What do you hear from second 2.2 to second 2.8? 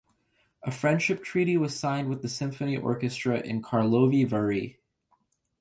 the symphony